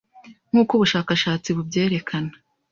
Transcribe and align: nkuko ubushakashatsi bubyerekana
nkuko 0.49 0.71
ubushakashatsi 0.75 1.49
bubyerekana 1.57 2.33